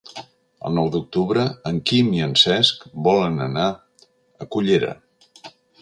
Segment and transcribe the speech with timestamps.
[0.69, 3.71] El nou d'octubre en Quim i en Cesc volen anar
[4.47, 4.95] a Cullera.